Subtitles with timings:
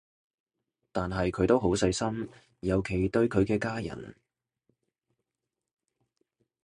[0.91, 2.27] 但係佢都好細心，
[2.61, 4.15] 尤其對佢嘅家人